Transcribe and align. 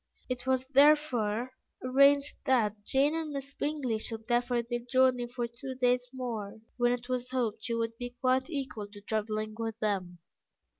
It 0.27 0.47
was 0.47 0.65
therefore 0.71 1.51
arranged 1.83 2.33
that 2.45 2.83
Jane 2.83 3.13
and 3.13 3.29
Miss 3.29 3.53
Bingley 3.53 3.99
should 3.99 4.25
defer 4.25 4.63
their 4.63 4.79
journey 4.79 5.27
for 5.27 5.45
two 5.45 5.75
days 5.75 6.07
more, 6.11 6.59
when 6.77 6.91
it 6.91 7.07
was 7.07 7.29
hoped 7.29 7.65
she 7.65 7.75
would 7.75 7.95
be 7.99 8.15
quite 8.19 8.49
equal 8.49 8.87
to 8.87 9.01
travelling 9.01 9.53
with 9.59 9.77
them. 9.77 10.17